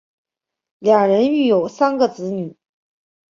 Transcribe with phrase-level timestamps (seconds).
[0.79, 2.57] 两人育有三个子女。